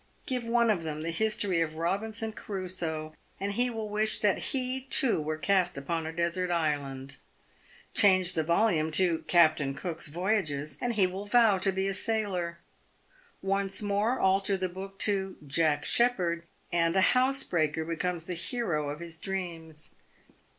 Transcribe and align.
Give 0.25 0.45
one 0.45 0.71
of 0.71 0.81
them 0.81 1.01
the 1.01 1.11
history 1.11 1.61
of" 1.61 1.75
Robinson 1.75 2.31
Crusoe," 2.31 3.13
and 3.39 3.51
he 3.51 3.69
will 3.69 3.87
wish 3.87 4.17
that 4.21 4.39
he, 4.49 4.85
too, 4.89 5.21
were 5.21 5.37
cast 5.37 5.77
upon 5.77 6.07
a 6.07 6.11
desert 6.11 6.49
island. 6.49 7.17
Change 7.93 8.33
the 8.33 8.41
volume 8.43 8.89
to" 8.93 9.19
Captain 9.37 9.75
Cook's 9.75 10.07
Voyages," 10.07 10.75
and 10.81 10.93
he 10.95 11.05
will 11.05 11.25
vow 11.25 11.59
to 11.59 11.71
be 11.71 11.87
a 11.87 11.93
sailor. 11.93 12.57
Once 13.43 13.83
more 13.83 14.19
alter 14.19 14.57
the 14.57 14.67
book 14.69 14.97
to 15.01 15.37
"Jack 15.45 15.85
Sheppard," 15.85 16.45
and 16.71 16.95
a 16.95 17.01
housebreaker 17.13 17.85
becomes 17.85 18.25
the 18.25 18.33
hero 18.33 18.89
of 18.89 19.01
his 19.01 19.19
dreams. 19.19 19.93